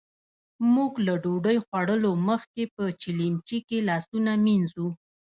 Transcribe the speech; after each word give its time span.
موژ 0.73 0.93
له 1.07 1.13
ډوډۍ 1.23 1.57
خوړلو 1.65 2.11
مخکې 2.27 2.63
په 2.75 2.83
چیلیمچې 3.01 3.57
کې 3.67 3.77
لاسونه 3.89 4.31
مينځو. 4.45 4.87